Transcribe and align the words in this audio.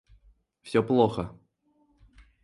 Всё 0.63 0.81
плохо 0.81 1.25